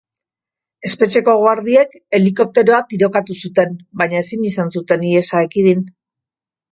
Espetxeko 0.87 1.33
guardiek 1.41 1.91
helikopteroa 2.19 2.79
tirokatu 2.93 3.37
zuten, 3.49 3.75
baina 4.03 4.17
ezin 4.23 4.49
izan 4.53 4.73
zuten 4.77 5.05
ihesa 5.11 5.43
ekidin. 5.49 5.85